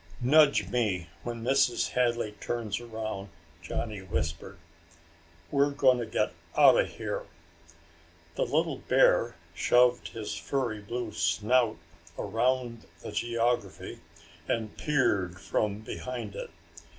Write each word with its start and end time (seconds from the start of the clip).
"Nudge 0.19 0.67
me 0.69 1.09
when 1.21 1.43
Mrs. 1.43 1.89
Hadley 1.91 2.31
turns 2.39 2.79
around," 2.79 3.29
Johnny 3.61 4.01
whispered. 4.01 4.57
"We're 5.51 5.69
gonna 5.69 6.07
get 6.07 6.33
out 6.57 6.79
of 6.79 6.89
here!" 6.95 7.27
The 8.33 8.47
little 8.47 8.79
bear 8.79 9.35
shoved 9.53 10.07
his 10.07 10.33
furry 10.33 10.79
blue 10.79 11.11
snout 11.11 11.77
around 12.17 12.87
the 13.01 13.11
geography 13.11 13.99
and 14.47 14.75
peered 14.75 15.39
from 15.39 15.81
behind 15.81 16.33
it. 16.35 16.49